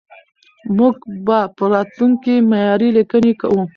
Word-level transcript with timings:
موږ 0.77 0.95
به 1.25 1.39
په 1.55 1.63
راتلونکي 1.73 2.33
کې 2.37 2.45
معياري 2.49 2.89
ليکنې 2.97 3.33
کوو. 3.39 3.61